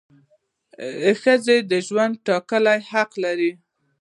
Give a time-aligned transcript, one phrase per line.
[1.21, 3.51] ښځه د ژوند د ټاکلو حق لري.